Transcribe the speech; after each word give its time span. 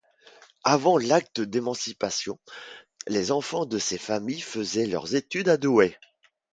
Avant 0.63 0.97
l'Acte 0.97 1.41
d'émancipation 1.41 2.39
les 3.05 3.31
enfants 3.31 3.67
de 3.67 3.77
ces 3.77 3.99
familles 3.99 4.41
faisaient 4.41 4.87
leurs 4.87 5.13
études 5.13 5.47
à 5.47 5.57
Douai. 5.57 5.95